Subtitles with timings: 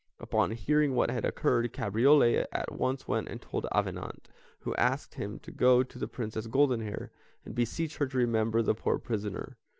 [0.19, 4.27] Upon hearing what had occurred, Cabriole at once went and told Avenant,
[4.61, 7.11] who asked him to go to the Princess Goldenhair
[7.45, 9.57] and beseech her to remember the poor prisoner.